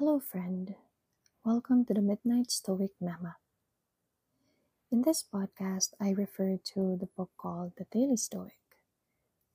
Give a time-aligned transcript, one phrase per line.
[0.00, 0.76] Hello, friend.
[1.44, 3.36] Welcome to the Midnight Stoic Mama.
[4.90, 8.56] In this podcast, I refer to the book called The Daily Stoic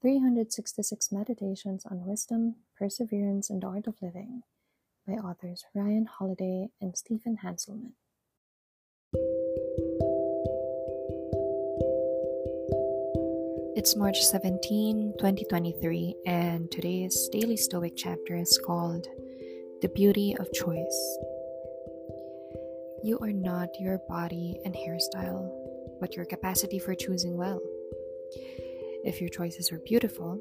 [0.03, 4.43] 366 Meditations on Wisdom, Perseverance, and the Art of Living
[5.07, 7.93] by authors Ryan Holiday and Stephen Hanselman.
[13.75, 19.07] It's March 17, 2023, and today's Daily Stoic chapter is called
[19.86, 21.17] The Beauty of Choice.
[23.03, 25.48] You are not your body and hairstyle,
[25.99, 27.62] but your capacity for choosing well.
[29.03, 30.40] If your choices are beautiful,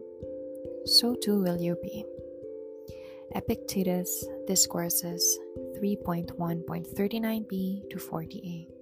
[0.86, 2.06] so too will you be.
[3.34, 5.38] Epictetus Discourses
[5.76, 8.73] 3.1.39b to 40a.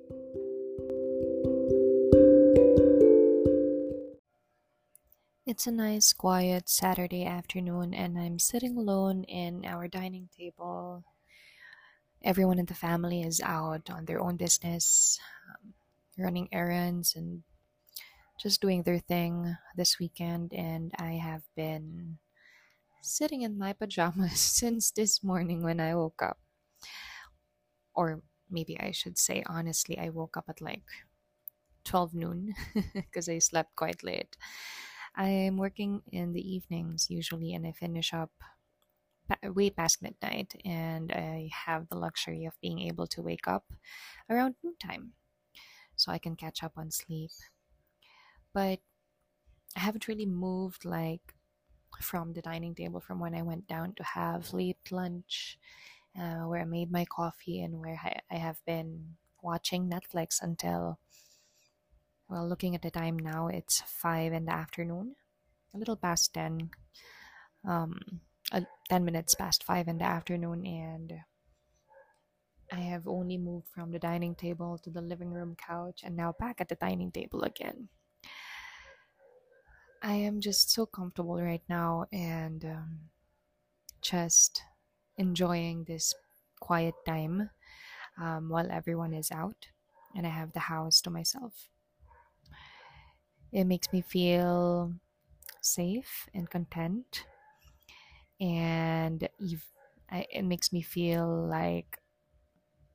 [5.53, 11.05] It's a nice, quiet Saturday afternoon, and I'm sitting alone in our dining table.
[12.25, 15.75] Everyone in the family is out on their own business, um,
[16.17, 17.43] running errands, and
[18.41, 20.55] just doing their thing this weekend.
[20.55, 22.17] And I have been
[23.03, 26.39] sitting in my pajamas since this morning when I woke up.
[27.93, 30.89] Or maybe I should say, honestly, I woke up at like
[31.85, 32.55] 12 noon
[32.95, 34.35] because I slept quite late.
[35.15, 38.31] I'm working in the evenings usually, and I finish up
[39.45, 43.65] way past midnight, and I have the luxury of being able to wake up
[44.29, 45.13] around noontime
[45.97, 47.31] so I can catch up on sleep.
[48.53, 48.81] But
[49.77, 51.35] I haven't really moved like
[52.01, 55.59] from the dining table from when I went down to have late lunch,
[56.19, 60.99] uh, where I made my coffee and where I, I have been watching Netflix until
[62.33, 65.17] well, looking at the time now, it's 5 in the afternoon,
[65.75, 66.71] a little past 10,
[67.69, 68.01] um,
[68.51, 71.13] uh, 10 minutes past 5 in the afternoon, and
[72.73, 76.33] I have only moved from the dining table to the living room couch and now
[76.41, 77.91] back at the dining table again.
[80.03, 82.99] I am just so comfortable right now and um,
[84.01, 84.63] just
[85.19, 86.15] enjoying this
[86.61, 87.51] quiet time
[88.19, 89.67] um, while everyone is out
[90.17, 91.69] and I have the house to myself.
[93.53, 94.95] It makes me feel
[95.63, 97.27] safe and content.
[98.41, 99.29] And
[100.11, 102.01] it makes me feel like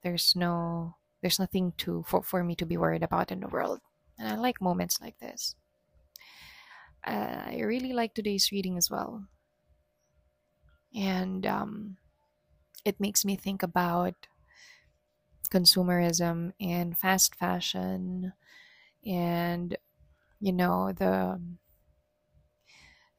[0.04, 3.82] there's no there's nothing to for, for me to be worried about in the world.
[4.18, 5.56] And I like moments like this.
[7.04, 9.28] Uh, I really like today's reading as well.
[10.94, 11.98] And um,
[12.86, 14.28] it makes me think about
[15.50, 18.34] consumerism and fast fashion
[19.06, 19.78] and
[20.40, 21.42] you know the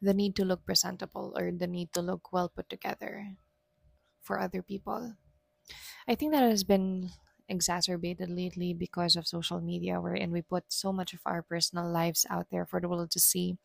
[0.01, 3.37] the need to look presentable or the need to look well put together
[4.23, 5.17] for other people.
[6.09, 7.11] I think that has been
[7.49, 12.27] exacerbated lately because of social media wherein we put so much of our personal lives
[12.31, 13.59] out there for the world to see.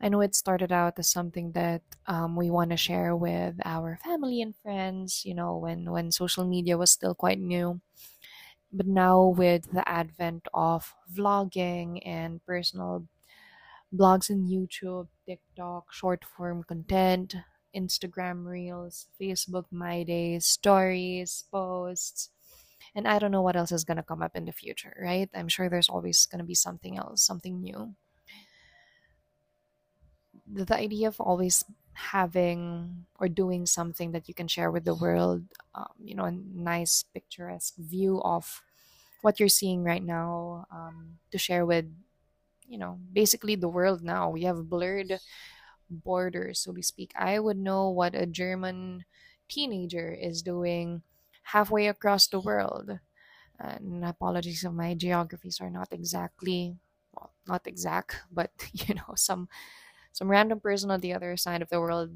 [0.00, 3.96] I know it started out as something that um, we want to share with our
[4.02, 7.80] family and friends you know when when social media was still quite new
[8.72, 13.06] but now with the advent of vlogging and personal
[13.94, 17.34] blogs on YouTube, TikTok, short form content,
[17.74, 22.30] Instagram Reels, Facebook My Days, stories, posts,
[22.94, 25.28] and I don't know what else is going to come up in the future, right?
[25.34, 27.94] I'm sure there's always going to be something else, something new.
[30.52, 31.64] The, the idea of always
[31.94, 36.32] having or doing something that you can share with the world, um, you know, a
[36.32, 38.62] nice picturesque view of
[39.22, 41.86] what you're seeing right now um, to share with,
[42.68, 44.30] you know, basically the world now.
[44.30, 45.20] We have blurred
[45.90, 47.12] borders, so to speak.
[47.16, 49.04] I would know what a German
[49.48, 51.02] teenager is doing
[51.44, 53.00] halfway across the world.
[53.58, 56.78] And apologies if my geographies are not exactly
[57.14, 59.48] well, not exact, but you know, some
[60.12, 62.10] some random person on the other side of the world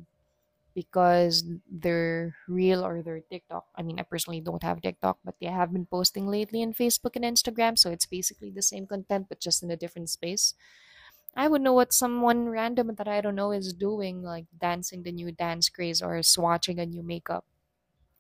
[0.75, 3.67] because their reel or their TikTok.
[3.77, 7.15] I mean, I personally don't have TikTok, but they have been posting lately in Facebook
[7.15, 10.55] and Instagram, so it's basically the same content but just in a different space.
[11.37, 15.13] I would know what someone random that I don't know is doing, like dancing the
[15.13, 17.45] new dance craze or swatching a new makeup.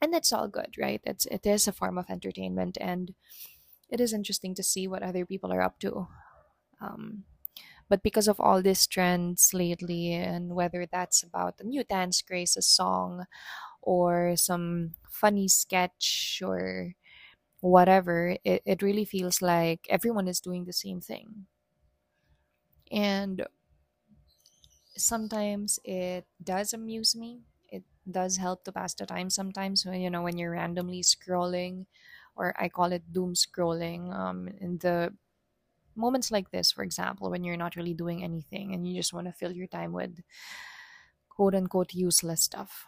[0.00, 1.00] And that's all good, right?
[1.04, 3.14] It's it is a form of entertainment and
[3.88, 6.08] it is interesting to see what other people are up to.
[6.80, 7.24] Um,
[7.88, 12.56] but because of all these trends lately, and whether that's about a new dance craze,
[12.56, 13.26] a song,
[13.82, 16.94] or some funny sketch or
[17.60, 21.46] whatever, it, it really feels like everyone is doing the same thing.
[22.90, 23.46] And
[24.96, 27.42] sometimes it does amuse me.
[27.68, 31.86] It does help to pass the time sometimes when you know when you're randomly scrolling
[32.36, 35.14] or I call it doom scrolling um in the
[35.96, 39.26] moments like this for example when you're not really doing anything and you just want
[39.26, 40.20] to fill your time with
[41.28, 42.86] quote unquote useless stuff.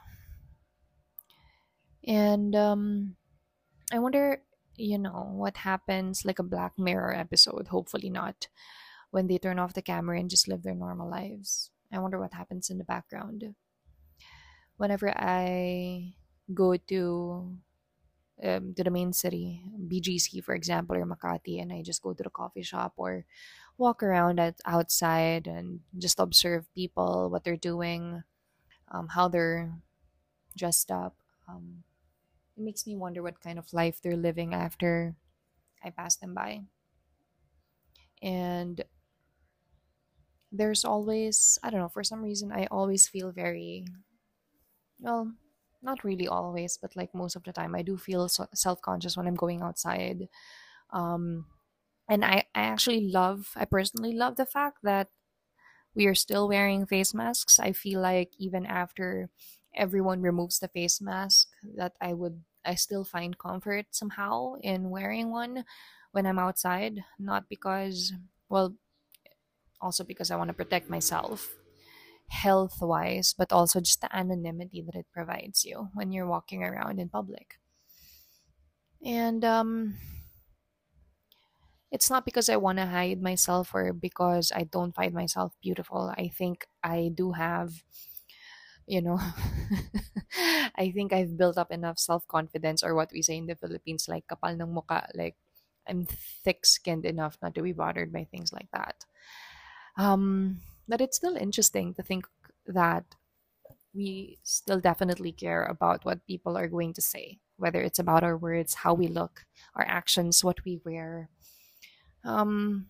[2.06, 3.16] And um
[3.92, 4.42] I wonder
[4.76, 8.48] you know what happens like a black mirror episode hopefully not
[9.10, 11.70] when they turn off the camera and just live their normal lives.
[11.92, 13.54] I wonder what happens in the background.
[14.76, 16.14] Whenever I
[16.52, 17.56] go to
[18.42, 22.22] um, to the main city, BGC for example, or Makati, and I just go to
[22.22, 23.24] the coffee shop or
[23.78, 28.22] walk around at outside and just observe people, what they're doing,
[28.90, 29.72] um, how they're
[30.56, 31.16] dressed up.
[31.48, 31.84] Um,
[32.56, 35.14] it makes me wonder what kind of life they're living after
[35.84, 36.62] I pass them by.
[38.22, 38.82] And
[40.50, 43.86] there's always, I don't know, for some reason, I always feel very
[44.98, 45.32] well,
[45.86, 49.16] not really always, but like most of the time, I do feel so- self conscious
[49.16, 50.28] when I'm going outside.
[50.90, 51.46] Um,
[52.08, 55.08] and I, I actually love, I personally love the fact that
[55.94, 57.58] we are still wearing face masks.
[57.58, 59.30] I feel like even after
[59.74, 65.30] everyone removes the face mask, that I would, I still find comfort somehow in wearing
[65.30, 65.64] one
[66.12, 67.04] when I'm outside.
[67.18, 68.12] Not because,
[68.48, 68.76] well,
[69.80, 71.54] also because I want to protect myself
[72.28, 76.98] health wise, but also just the anonymity that it provides you when you're walking around
[77.00, 77.58] in public.
[79.04, 79.94] And um,
[81.90, 86.12] it's not because I want to hide myself or because I don't find myself beautiful.
[86.16, 87.82] I think I do have,
[88.86, 89.18] you know,
[90.76, 94.06] I think I've built up enough self confidence or what we say in the Philippines,
[94.08, 95.34] like kapal ng muka, like
[95.88, 99.04] I'm thick skinned enough not to be bothered by things like that.
[99.98, 102.26] Um, but it's still interesting to think
[102.66, 103.04] that
[103.94, 108.36] we still definitely care about what people are going to say, whether it's about our
[108.36, 111.30] words, how we look, our actions, what we wear.
[112.24, 112.88] Um,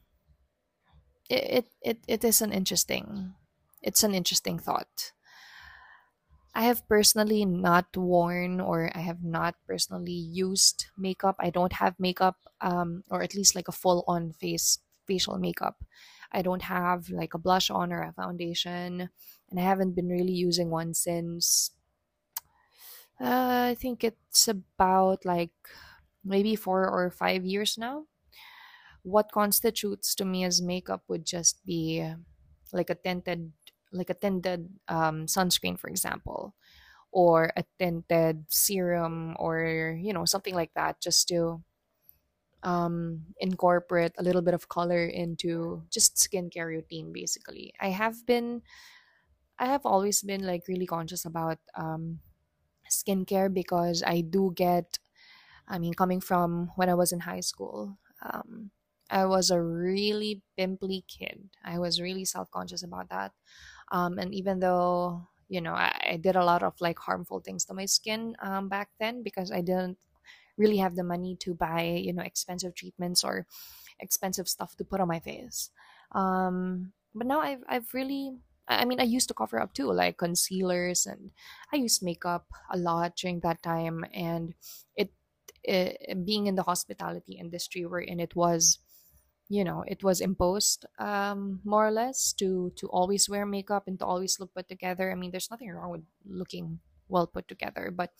[1.28, 3.34] it, it, it is an interesting,
[3.82, 5.12] it's an interesting thought.
[6.54, 11.37] I have personally not worn or I have not personally used makeup.
[11.38, 15.76] I don't have makeup, um, or at least like a full on face facial makeup.
[16.32, 19.11] I don't have like a blush on or a foundation,
[19.50, 21.70] and I haven't been really using one since
[23.20, 25.52] uh, I think it's about like
[26.25, 28.06] maybe four or five years now.
[29.02, 32.05] What constitutes to me as makeup would just be
[32.73, 33.52] like a tinted,
[33.93, 36.55] like a tinted um, sunscreen, for example,
[37.12, 41.62] or a tinted serum, or you know something like that, just to
[42.66, 47.72] um, incorporate a little bit of color into just skincare routine basically.
[47.80, 48.62] I have been
[49.58, 52.18] i have always been like really conscious about um,
[52.90, 54.98] skincare because i do get
[55.68, 58.70] i mean coming from when i was in high school um,
[59.10, 61.48] i was a really pimply kid.
[61.64, 63.32] I was really self-conscious about that.
[63.92, 67.64] Um, and even though you know I, I, did a lot of like harmful things
[67.66, 69.96] to my skin um, back then because i didn't
[70.56, 73.46] really have the money to buy you know expensive treatments or
[74.00, 75.70] expensive stuff to put on my face.
[76.12, 78.36] Um but now i've i've really
[78.68, 81.32] i mean i used to cover up too like concealers and
[81.72, 84.54] i used makeup a lot during that time and
[84.94, 85.10] it,
[85.64, 88.78] it being in the hospitality industry wherein it was
[89.48, 93.98] you know it was imposed um more or less to to always wear makeup and
[93.98, 95.10] to always look put together.
[95.12, 98.10] I mean there's nothing wrong with looking well put together but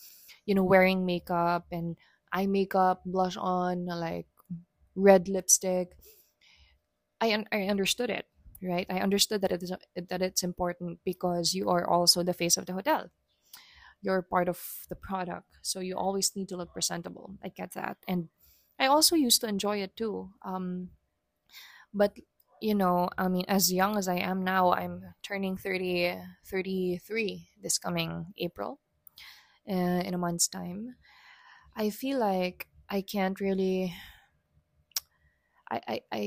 [0.47, 1.97] you know wearing makeup and
[2.37, 4.29] eye makeup, blush on, like
[4.97, 5.97] red lipstick.
[7.21, 8.27] I un- I understood it,
[8.63, 8.87] right?
[8.91, 12.67] I understood that it is that it's important because you are also the face of
[12.67, 13.11] the hotel.
[14.03, 17.37] You're part of the product, so you always need to look presentable.
[17.43, 18.29] I get that, and
[18.79, 20.33] I also used to enjoy it too.
[20.45, 20.91] Um,
[21.93, 22.17] but
[22.61, 27.79] you know, I mean, as young as I am now, I'm turning 30, 33 this
[27.79, 28.81] coming April,
[29.69, 30.97] uh, in a month's time.
[31.77, 33.95] I feel like I can't really
[35.71, 36.23] I, I I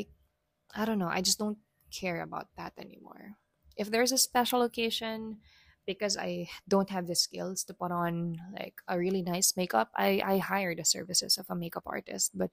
[0.75, 1.59] I don't know, I just don't
[1.91, 3.37] care about that anymore.
[3.77, 5.39] If there's a special occasion
[5.85, 10.21] because I don't have the skills to put on like a really nice makeup, I,
[10.23, 12.51] I hire the services of a makeup artist, but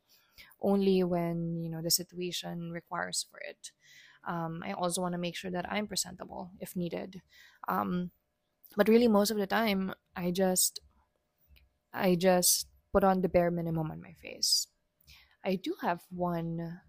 [0.61, 3.73] only when, you know, the situation requires for it.
[4.27, 7.23] Um, I also want to make sure that I'm presentable if needed.
[7.69, 8.13] Um,
[8.77, 10.81] but really most of the time I just
[11.93, 14.69] I just put on the bare minimum on my face.
[15.45, 16.81] I do have one.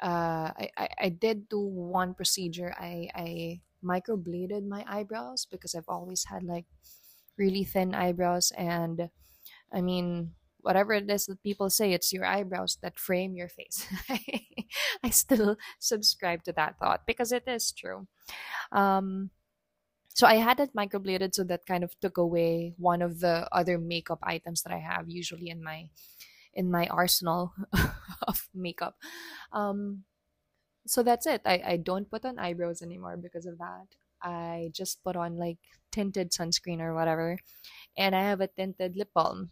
[0.00, 2.72] Uh, I, I, I did do one procedure.
[2.80, 6.64] I, I microbladed my eyebrows because I've always had like
[7.36, 9.10] really thin eyebrows and
[9.72, 13.86] I mean whatever it is that people say it's your eyebrows that frame your face
[15.02, 18.06] i still subscribe to that thought because it is true
[18.72, 19.30] um
[20.14, 23.78] so i had it microbladed so that kind of took away one of the other
[23.78, 25.88] makeup items that i have usually in my
[26.54, 27.52] in my arsenal
[28.28, 28.96] of makeup.
[29.52, 30.04] Um
[30.86, 31.42] so that's it.
[31.44, 33.86] I, I don't put on eyebrows anymore because of that.
[34.22, 35.58] I just put on like
[35.92, 37.38] tinted sunscreen or whatever
[37.96, 39.50] and i have a tinted lip balm.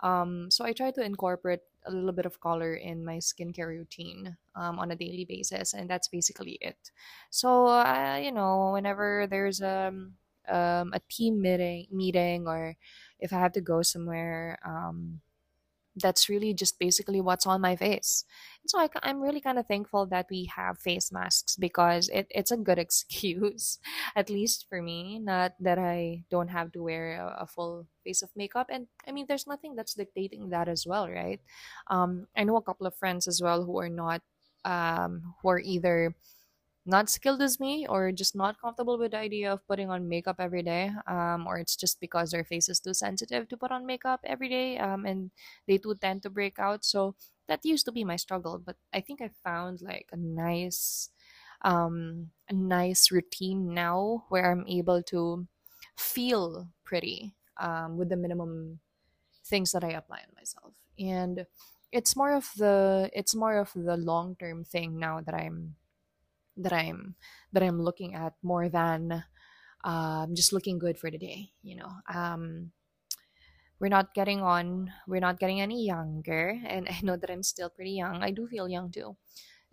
[0.00, 4.36] Um, so I try to incorporate a little bit of color in my skincare routine
[4.56, 6.78] um, on a daily basis, and that's basically it.
[7.30, 10.14] So uh, you know, whenever there's a um,
[10.48, 12.76] um, a team meeting, meeting, or
[13.18, 15.20] if I have to go somewhere, um,
[15.96, 18.24] that's really just basically what's on my face.
[18.62, 22.26] And so I, am really kind of thankful that we have face masks because it,
[22.30, 23.78] it's a good excuse,
[24.16, 28.22] at least for me, not that I don't have to wear a, a, full face
[28.22, 28.68] of makeup.
[28.70, 31.40] And I mean, there's nothing that's dictating that as well, right?
[31.88, 34.22] Um, I know a couple of friends as well who are not,
[34.64, 36.14] um, who are either
[36.86, 40.36] not skilled as me or just not comfortable with the idea of putting on makeup
[40.38, 43.86] every day um, or it's just because their face is too sensitive to put on
[43.86, 45.30] makeup every day um, and
[45.66, 46.84] they too tend to break out.
[46.84, 47.14] So
[47.48, 51.10] that used to be my struggle but i think i found like a nice
[51.62, 55.46] um, a nice routine now where i'm able to
[55.96, 58.80] feel pretty um, with the minimum
[59.46, 60.74] things that i apply on myself.
[60.98, 61.46] And
[61.92, 65.76] it's more of the it's more of the long term thing now that i'm
[66.56, 67.16] that I'm
[67.52, 69.24] that I'm looking at more than
[69.84, 71.50] um, just looking good for the day.
[71.62, 72.72] You know, um,
[73.80, 74.92] we're not getting on.
[75.06, 78.22] We're not getting any younger, and I know that I'm still pretty young.
[78.22, 79.16] I do feel young too.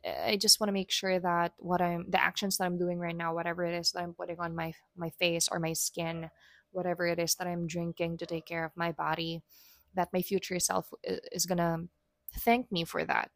[0.03, 3.15] I just want to make sure that what I'm the actions that I'm doing right
[3.15, 6.29] now, whatever it is that I'm putting on my my face or my skin,
[6.71, 9.43] whatever it is that I'm drinking to take care of my body,
[9.93, 11.85] that my future self is gonna
[12.39, 13.29] thank me for that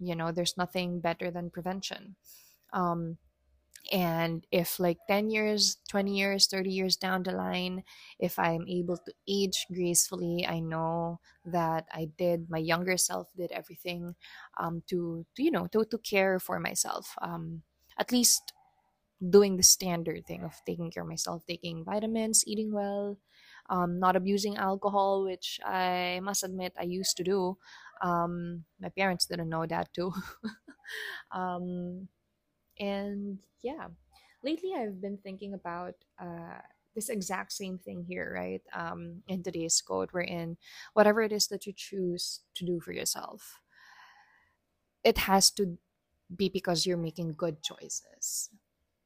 [0.00, 2.16] you know there's nothing better than prevention.
[2.72, 3.18] Um,
[3.92, 7.84] and if like 10 years 20 years 30 years down the line
[8.18, 13.52] if i'm able to age gracefully i know that i did my younger self did
[13.52, 14.14] everything
[14.58, 17.62] um, to, to you know to, to care for myself um,
[17.98, 18.54] at least
[19.30, 23.18] doing the standard thing of taking care of myself taking vitamins eating well
[23.70, 27.56] um, not abusing alcohol which i must admit i used to do
[28.02, 30.12] um, my parents didn't know that too.
[31.32, 32.08] um,
[32.78, 33.88] and yeah,
[34.42, 36.60] lately I've been thinking about uh,
[36.94, 38.62] this exact same thing here, right?
[38.74, 40.56] Um, in today's code, we're in
[40.94, 43.60] whatever it is that you choose to do for yourself,
[45.02, 45.78] it has to
[46.34, 48.50] be because you're making good choices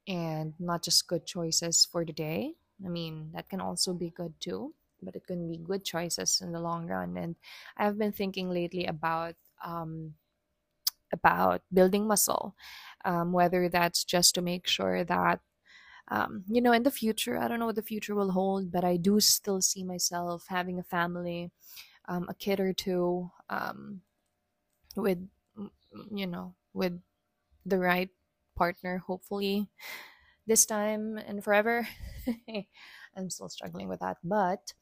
[0.07, 2.55] and not just good choices for the day.
[2.85, 6.51] I mean, that can also be good too but it can be good choices in
[6.51, 7.17] the long run.
[7.17, 7.35] And
[7.77, 10.15] I've been thinking lately about um,
[11.11, 12.55] about building muscle,
[13.05, 15.39] um, whether that's just to make sure that
[16.09, 18.83] um, you know in the future I don't know what the future will hold, but
[18.83, 21.51] I do still see myself having a family,
[22.07, 24.01] um, a kid or two, um,
[24.95, 25.19] with
[26.11, 26.99] you know with
[27.65, 28.09] the right
[28.55, 29.69] partner, hopefully
[30.47, 31.87] this time and forever.
[33.15, 34.73] I'm still struggling with that, but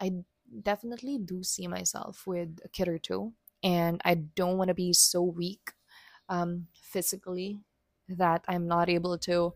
[0.00, 0.12] I
[0.62, 3.32] definitely do see myself with a kid or two,
[3.62, 5.72] and I don't want to be so weak
[6.28, 7.60] um, physically
[8.08, 9.54] that I'm not able to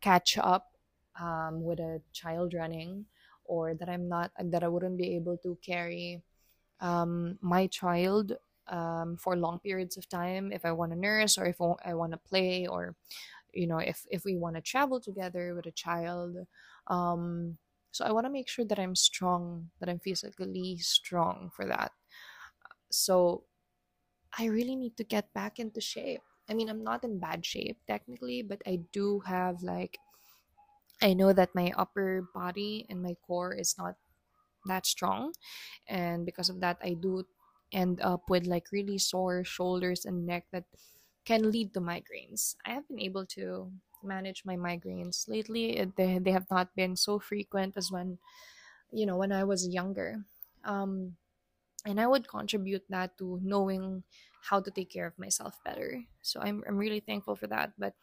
[0.00, 0.76] catch up
[1.20, 3.06] um, with a child running,
[3.44, 6.22] or that I'm not that I wouldn't be able to carry
[6.80, 8.32] um, my child
[8.68, 12.12] um, for long periods of time if I want to nurse or if I want
[12.12, 12.94] to play or
[13.52, 16.36] you know if if we want to travel together with a child
[16.88, 17.58] um
[17.92, 21.92] so I want to make sure that I'm strong, that I'm physically strong for that.
[22.90, 23.44] So
[24.38, 26.22] I really need to get back into shape.
[26.48, 29.98] I mean, I'm not in bad shape technically, but I do have like
[31.02, 33.96] I know that my upper body and my core is not
[34.66, 35.32] that strong
[35.88, 37.24] and because of that I do
[37.72, 40.64] end up with like really sore shoulders and neck that
[41.24, 42.54] can lead to migraines.
[42.66, 43.72] I have been able to
[44.04, 48.18] manage my migraines lately they, they have not been so frequent as when
[48.92, 50.24] you know when i was younger.
[50.64, 51.16] Um
[51.86, 54.02] and i would contribute that to knowing
[54.48, 56.02] how to take care of myself better.
[56.22, 57.94] So i'm, I'm really thankful for that but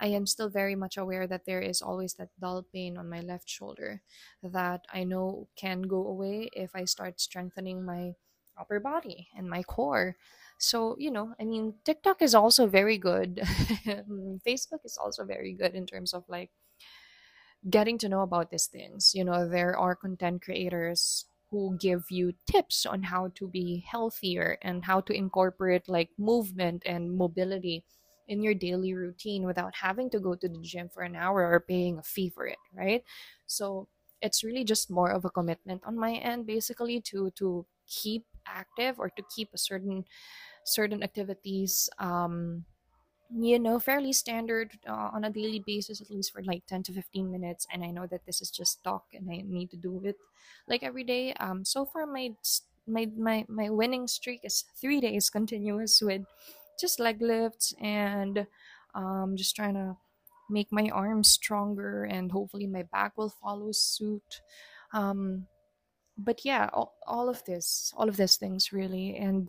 [0.00, 3.20] i am still very much aware that there is always that dull pain on my
[3.20, 4.02] left shoulder
[4.42, 8.14] that i know can go away if i start strengthening my
[8.58, 10.16] upper body and my core
[10.58, 13.36] so you know i mean tiktok is also very good
[13.86, 16.50] mm, facebook is also very good in terms of like
[17.68, 19.12] getting to know about these things.
[19.14, 24.58] You know, there are content creators who give you tips on how to be healthier
[24.62, 27.84] and how to incorporate like movement and mobility
[28.28, 31.60] in your daily routine without having to go to the gym for an hour or
[31.60, 33.02] paying a fee for it, right?
[33.46, 33.88] So
[34.20, 38.98] it's really just more of a commitment on my end basically to to keep active
[38.98, 40.04] or to keep a certain
[40.68, 42.64] certain activities um
[43.30, 46.92] you know fairly standard uh, on a daily basis at least for like 10 to
[46.92, 50.00] 15 minutes and i know that this is just talk and i need to do
[50.04, 50.16] it
[50.68, 51.32] like every day.
[51.34, 52.34] Um so far my
[52.86, 56.22] my my, my winning streak is three days continuous with
[56.80, 58.46] just leg lifts and
[58.94, 59.96] um just trying to
[60.50, 64.40] make my arms stronger and hopefully my back will follow suit.
[64.92, 65.46] Um
[66.16, 69.48] but yeah all, all of this all of these things really and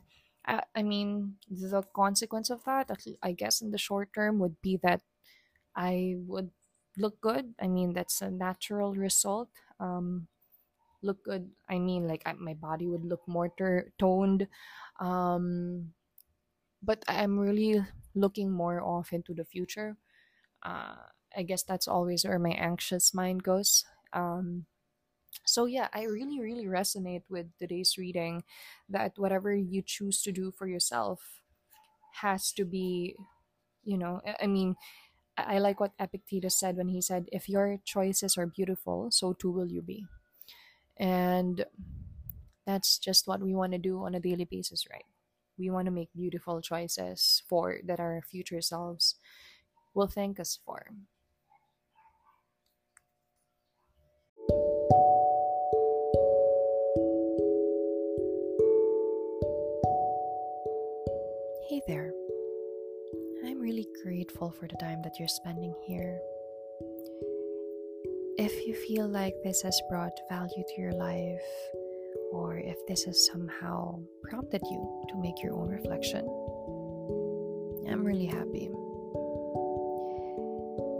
[0.75, 2.89] I, mean the consequence of that
[3.23, 5.01] i guess in the short term would be that
[5.75, 6.51] i would
[6.97, 7.55] look good.
[7.61, 9.49] I mean that's a natural result.
[9.79, 10.27] Um
[11.01, 14.47] look good i mean like I, my body would look more ter- toned.
[14.99, 15.93] Um
[16.83, 17.81] but i'm really
[18.15, 19.97] looking more off into the future.
[20.63, 20.95] Uh
[21.35, 23.85] i guess that's always where my anxious mind goes.
[24.13, 24.65] Um
[25.45, 28.43] so yeah i really really resonate with today's reading
[28.89, 31.41] that whatever you choose to do for yourself
[32.13, 33.15] has to be
[33.83, 34.75] you know i mean
[35.37, 39.51] i like what epictetus said when he said if your choices are beautiful so too
[39.51, 40.05] will you be.
[40.97, 41.65] And
[42.65, 45.05] that's just what we want to do on a daily basis right?
[45.57, 49.15] We want to make beautiful choices for that our future selves
[49.93, 50.87] will thank us for
[63.69, 66.19] really grateful for the time that you're spending here.
[68.39, 71.51] If you feel like this has brought value to your life,
[72.31, 76.25] or if this has somehow prompted you to make your own reflection,
[77.87, 78.71] I'm really happy.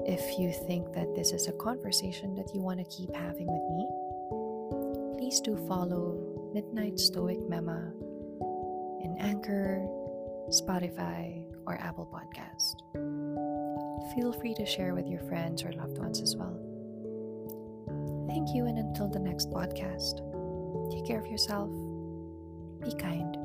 [0.05, 3.65] If you think that this is a conversation that you want to keep having with
[3.73, 6.21] me, please do follow
[6.53, 7.93] Midnight Stoic Mema
[9.03, 9.81] in Anchor,
[10.51, 12.48] Spotify, or Apple Podcast.
[14.15, 16.57] Feel free to share with your friends or loved ones as well.
[18.27, 20.21] Thank you, and until the next podcast,
[20.91, 21.69] take care of yourself.
[22.81, 23.38] Be kind.